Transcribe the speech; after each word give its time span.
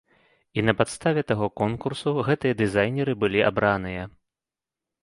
І 0.59 0.63
на 0.69 0.73
падставе 0.79 1.21
таго 1.31 1.49
конкурсу, 1.63 2.15
гэтыя 2.31 2.59
дызайнеры 2.63 3.13
былі 3.27 3.39
абраныя. 3.53 4.03